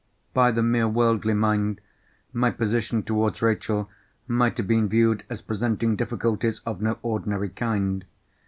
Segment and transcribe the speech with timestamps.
[0.33, 1.79] By the mere worldly mind
[2.33, 3.87] my position towards Rachel
[4.27, 8.03] might have been viewed as presenting difficulties of no ordinary kind.